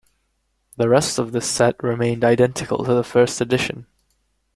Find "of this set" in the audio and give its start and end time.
1.19-1.75